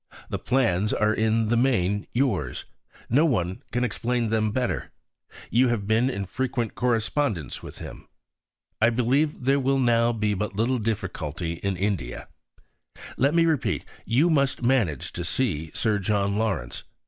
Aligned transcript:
The 0.31 0.39
plans 0.39 0.93
are 0.95 1.13
in 1.13 1.49
the 1.49 1.55
main 1.55 2.07
yours; 2.11 2.65
no 3.07 3.23
one 3.23 3.61
can 3.71 3.83
explain 3.83 4.29
them 4.29 4.49
better: 4.49 4.89
you 5.51 5.67
have 5.67 5.85
been 5.85 6.09
in 6.09 6.25
frequent 6.25 6.73
correspondence 6.73 7.61
with 7.61 7.77
him. 7.77 8.07
I 8.81 8.89
believe 8.89 9.45
there 9.45 9.59
will 9.59 9.77
now 9.77 10.11
be 10.11 10.33
but 10.33 10.55
little 10.55 10.79
difficulty 10.79 11.53
in 11.61 11.77
India.... 11.77 12.27
Let 13.15 13.35
me 13.35 13.45
repeat 13.45 13.85
you 14.03 14.31
must 14.31 14.63
manage 14.63 15.13
to 15.13 15.23
see 15.23 15.69
Sir 15.75 15.99
John 15.99 16.35
Lawrence. 16.35 16.83